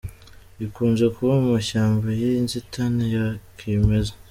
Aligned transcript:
Ikunze 0.65 1.05
kuba 1.15 1.33
mu 1.41 1.47
mashyamba 1.55 2.07
y’inzitane 2.19 3.03
ya 3.15 3.25
kimeza. 3.57 4.13